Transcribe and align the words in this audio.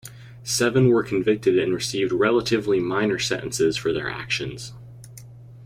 Seven 0.43 0.87
were 0.89 1.03
convicted 1.03 1.59
and 1.59 1.75
received 1.75 2.11
relatively 2.11 2.79
minor 2.79 3.19
sentences 3.19 3.77
for 3.77 3.93
their 3.93 4.09
actions. 4.09 4.73